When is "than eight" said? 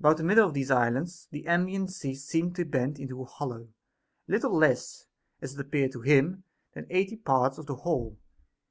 6.72-7.22